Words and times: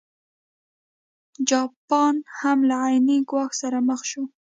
جاپان 1.49 2.15
هم 2.39 2.57
له 2.69 2.75
عین 2.85 3.07
ګواښ 3.29 3.51
سره 3.61 3.77
مخ 3.89 4.01
شو. 4.09 4.23